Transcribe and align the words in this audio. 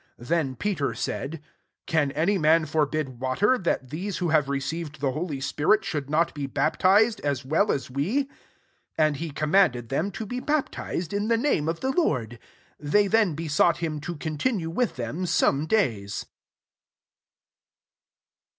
Then 0.17 0.55
Peter 0.55 0.95
said, 0.95 1.41
47" 1.41 1.43
Can 1.85 2.11
any 2.13 2.39
man 2.39 2.65
forbid 2.65 3.19
water, 3.21 3.59
that 3.59 3.91
these 3.91 4.17
who 4.17 4.29
have 4.29 4.49
received 4.49 4.99
the 4.99 5.11
holy 5.11 5.39
spirit, 5.39 5.85
should 5.85 6.09
not 6.09 6.33
be 6.33 6.47
baptized, 6.47 7.19
as 7.19 7.45
well 7.45 7.71
as 7.71 7.91
we?" 7.91 8.07
48 8.95 8.97
And 8.97 9.17
he 9.17 9.29
command 9.29 9.75
ed 9.75 9.89
them 9.89 10.09
to 10.13 10.25
be 10.25 10.39
baptized 10.39 11.13
in 11.13 11.27
the 11.27 11.37
name 11.37 11.69
of 11.69 11.81
the 11.81 11.91
Lord. 11.91 12.39
They 12.79 13.05
then 13.05 13.35
besought 13.35 13.77
him 13.77 14.01
to 14.01 14.15
continue 14.15 14.73
vnth 14.73 14.95
them 14.95 15.27
some 15.27 15.67
days. 15.67 16.25